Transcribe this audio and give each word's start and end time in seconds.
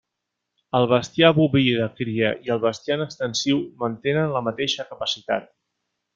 El 0.77 0.85
bestiar 0.93 1.29
boví 1.39 1.65
de 1.81 1.89
cria 1.99 2.31
i 2.47 2.53
el 2.55 2.63
bestiar 2.65 2.97
en 3.01 3.05
extensiu 3.05 3.61
mantenen 3.85 4.35
la 4.39 4.43
mateixa 4.49 4.89
capacitat. 4.95 5.55